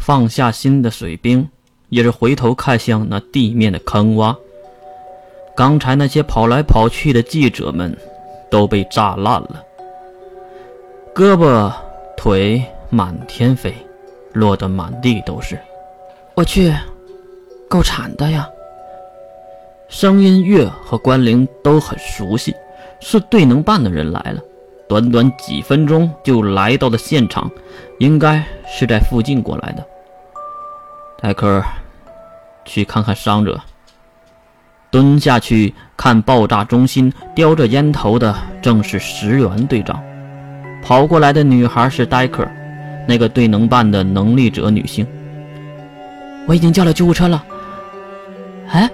[0.00, 1.46] 放下心的水兵
[1.90, 4.34] 也是回头看向那地面的坑洼。
[5.54, 7.94] 刚才那些跑来跑去的记者们
[8.50, 9.62] 都被炸烂了，
[11.14, 11.70] 胳膊
[12.16, 13.74] 腿满天飞，
[14.32, 15.60] 落得满地都是。
[16.34, 16.74] 我去，
[17.68, 18.48] 够惨的呀！
[19.88, 22.54] 声音月和关灵都很熟悉，
[23.00, 24.40] 是对能办的人来了。
[24.90, 27.48] 短短几分钟就来到了现场，
[28.00, 29.86] 应该是在附近过来的。
[31.22, 31.62] 戴克，
[32.64, 33.60] 去看看伤者。
[34.90, 40.02] 蹲下去看爆炸中心，叼着烟头的正是石原队长。
[40.82, 42.44] 跑过来的女孩是戴克，
[43.06, 45.06] 那个队能办的能力者女性。
[46.48, 47.44] 我已经叫了救护车了。
[48.70, 48.90] 哎，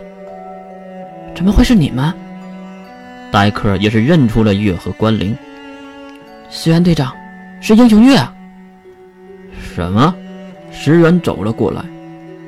[1.34, 2.12] 怎么会是你们？
[3.32, 5.34] 戴克也是认出了月和关灵。
[6.48, 7.12] 石原队长，
[7.60, 8.32] 是英雄月啊！
[9.74, 10.14] 什么？
[10.72, 11.84] 石原走了过来，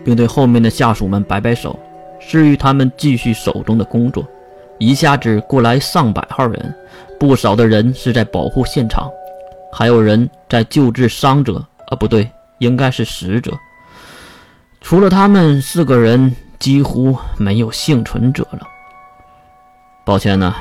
[0.05, 1.79] 并对后面的下属们摆摆手，
[2.21, 4.27] 示意他们继续手中的工作。
[4.79, 6.75] 一下子过来上百号人，
[7.19, 9.11] 不少的人是在保护现场，
[9.73, 11.65] 还有人在救治伤者。
[11.89, 13.53] 啊，不对，应该是死者。
[14.81, 18.61] 除了他们四个人，几乎没有幸存者了。
[20.05, 20.55] 抱歉呢。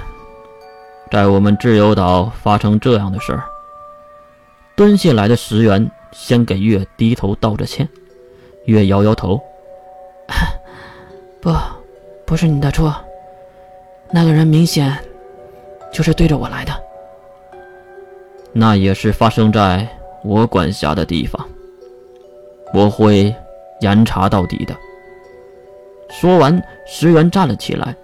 [1.09, 3.43] 在我们自由岛发生这样的事儿，
[4.75, 7.87] 蹲下来的石原先给月低头道着歉。
[8.65, 9.41] 月摇摇头
[11.39, 11.53] ：“不，
[12.25, 12.93] 不是你的错。
[14.11, 14.93] 那个人明显
[15.91, 16.73] 就是对着我来的。
[18.51, 19.87] 那也是发生在
[20.23, 21.47] 我管辖的地方，
[22.73, 23.33] 我会
[23.79, 24.75] 严查到底的。”
[26.11, 27.95] 说完，石原站了起来，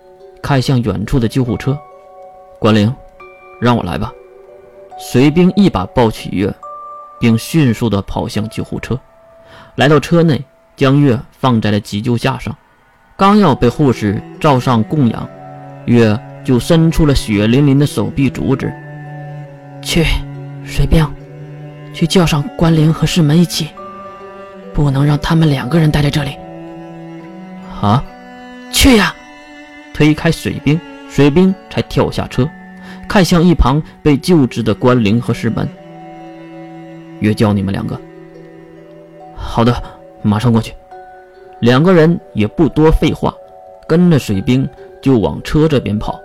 [0.42, 1.78] 看向远处的救护车。
[2.64, 2.96] 关灵，
[3.60, 4.10] 让我来吧。
[4.98, 6.56] 随兵一把抱起月，
[7.20, 8.98] 并迅速地跑向救护车。
[9.76, 10.42] 来到车内，
[10.74, 12.56] 将月放在了急救架上。
[13.18, 15.28] 刚要被护士罩上供氧，
[15.88, 18.74] 月就伸出了血淋淋的手臂阻止
[19.84, 20.06] ：“去，
[20.64, 21.06] 水兵，
[21.94, 23.68] 去叫上关灵和世门一起，
[24.74, 26.38] 不能让他们两个人待在这里。”
[27.82, 28.02] 啊，
[28.72, 29.14] 去呀！
[29.94, 30.80] 推开水兵。
[31.14, 32.50] 水兵才跳下车，
[33.08, 35.70] 看向一旁被救治的关灵和师门。
[37.20, 37.96] 约教你们两个。
[39.36, 39.72] 好的，
[40.24, 40.74] 马上过去。
[41.60, 43.32] 两个人也不多废话，
[43.88, 44.68] 跟着水兵
[45.04, 46.20] 就往车这边跑。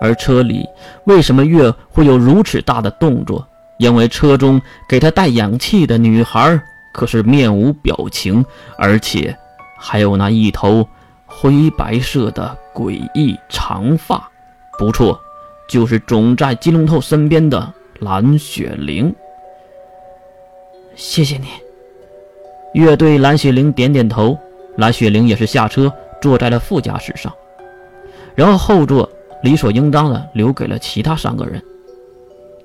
[0.00, 0.64] 而车里
[1.02, 3.44] 为什么月会有如此大的动作？
[3.78, 6.60] 因为车中给他带氧气的女孩
[6.92, 8.44] 可是面无表情，
[8.78, 9.36] 而且
[9.76, 10.86] 还有那一头。
[11.40, 14.28] 灰白色的诡异长发，
[14.76, 15.16] 不错，
[15.68, 19.14] 就是总在金龙头身边的蓝雪玲。
[20.96, 21.46] 谢谢你，
[22.74, 24.36] 乐队蓝雪玲点点头。
[24.78, 27.32] 蓝雪玲也是下车，坐在了副驾驶上，
[28.34, 29.08] 然后后座
[29.44, 31.62] 理所应当的留给了其他三个人。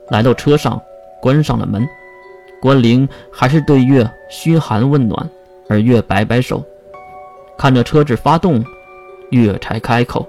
[0.09, 0.81] 来到车上，
[1.21, 1.87] 关上了门。
[2.59, 5.29] 关灵还是对月嘘寒问暖，
[5.69, 6.65] 而月摆摆手。
[7.57, 8.63] 看着车子发动，
[9.29, 10.27] 月才开口：“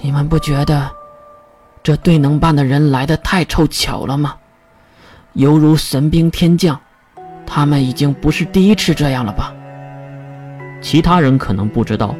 [0.00, 0.90] 你们不觉得
[1.82, 4.36] 这对能办的人来的太凑巧了吗？
[5.34, 6.80] 犹如神兵天降，
[7.46, 9.54] 他们已经不是第一次这样了吧？”
[10.82, 12.14] 其他人可能不知道，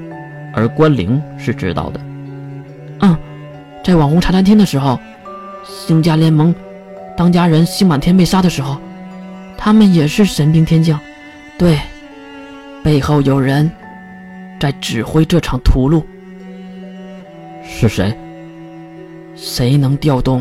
[0.54, 2.00] 而关灵是知道的。
[3.00, 3.16] 嗯，
[3.84, 4.98] 在网红茶餐厅的时候，
[5.64, 6.54] 星家联盟
[7.16, 8.78] 当家人星满天被杀的时候，
[9.58, 11.00] 他们也是神兵天降。
[11.58, 11.80] 对。
[12.86, 13.68] 背后有人
[14.60, 16.04] 在指挥这场屠戮，
[17.64, 18.16] 是谁？
[19.34, 20.40] 谁能调动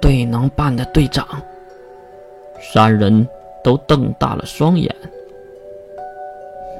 [0.00, 1.24] 队能办的队长？
[2.60, 3.24] 三人
[3.62, 4.92] 都瞪大了双眼。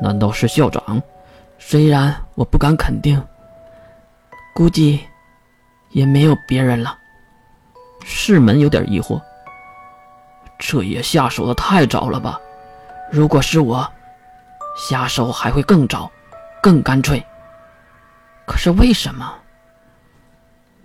[0.03, 1.00] 难道是校长？
[1.56, 3.22] 虽然我不敢肯定，
[4.53, 4.99] 估计
[5.91, 6.99] 也没有别人了。
[8.05, 9.21] 世门有点疑惑，
[10.59, 12.41] 这也下手的太早了吧？
[13.13, 13.89] 如果是我。
[14.77, 16.11] 下手还会更早，
[16.63, 17.25] 更干脆。
[18.47, 19.34] 可是为什么？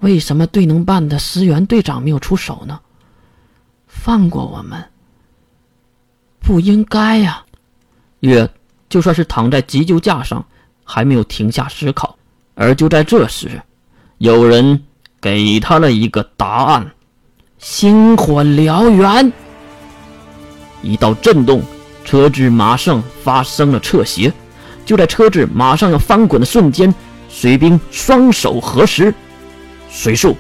[0.02, 2.80] 为什么队能办的石原队长没有出手呢？
[3.88, 4.84] 放过我们，
[6.40, 7.44] 不应该呀！
[8.20, 8.48] 月
[8.90, 10.46] 就算是躺在急救架上，
[10.84, 12.18] 还没有停下思考。
[12.56, 13.62] 而就在这时，
[14.18, 14.84] 有人
[15.20, 16.92] 给他了一个答案：
[17.58, 19.32] 星火燎原。
[20.82, 21.64] 一道震动。
[22.06, 24.32] 车子马上发生了侧斜，
[24.86, 26.94] 就在车子马上要翻滚的瞬间，
[27.28, 29.14] 水兵双手合十，
[29.90, 30.38] 水术，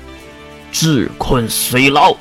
[0.71, 2.15] 自困水牢。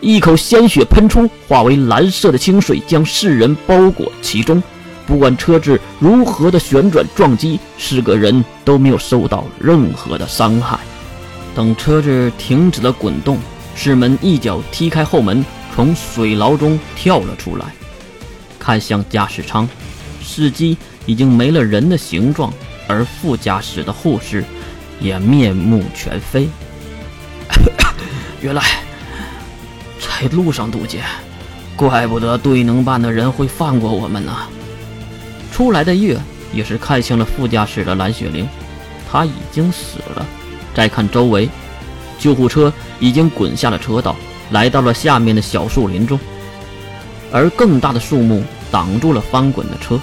[0.00, 4.62] 一口鲜血喷出，化为蓝色的清水，将世人包裹其中。
[5.06, 10.78] 不管车子如何的旋转撞击，四个人都没有受到任何的伤害。
[11.54, 13.38] 等车子停止了滚动，
[13.74, 15.44] 世门一脚踢开后门，
[15.74, 17.66] 从水牢中跳了出来，
[18.66, 19.68] 看向驾驶舱，
[20.20, 20.76] 司机
[21.06, 22.52] 已经没了人的形状，
[22.88, 24.42] 而副驾驶的护士
[24.98, 26.48] 也面目全非。
[28.42, 28.60] 原来
[30.00, 31.04] 在路上渡劫，
[31.76, 34.36] 怪不得对能办的人会放过我们呢。
[35.52, 36.18] 出来的月
[36.52, 38.48] 也是看向了副驾驶的蓝雪玲，
[39.08, 40.26] 她已经死了。
[40.74, 41.48] 再看周围，
[42.18, 44.16] 救护车已经滚下了车道，
[44.50, 46.18] 来到了下面的小树林中，
[47.32, 50.00] 而更大的树木挡住了翻滚的车。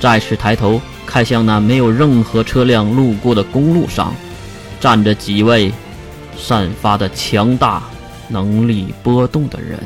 [0.00, 4.14] 战士抬头看向那没有任何车辆路过的公路上，
[4.78, 5.72] 站着几位
[6.36, 7.82] 散发的强大
[8.28, 9.78] 能力波动的人。